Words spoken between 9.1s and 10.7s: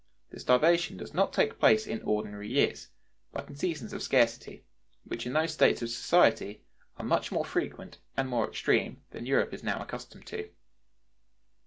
than Europe is now accustomed to.